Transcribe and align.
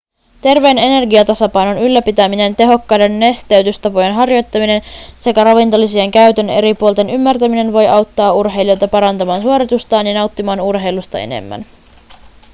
terveen 0.41 0.77
energiatasapainon 0.77 1.77
ylläpitäminen 1.77 2.55
tehokkaiden 2.55 3.19
nesteytystapojen 3.19 4.13
harjoittaminen 4.13 4.81
sekä 5.19 5.43
ravintolisien 5.43 6.11
käytön 6.11 6.49
eri 6.49 6.73
puolten 6.73 7.09
ymmärtäminen 7.09 7.73
voi 7.73 7.87
auttaa 7.87 8.33
urheilijoita 8.33 8.87
parantamaan 8.87 9.41
suoritustaan 9.41 10.07
ja 10.07 10.13
nauttimaan 10.13 10.61
urheilusta 10.61 11.19
enemmän 11.19 11.65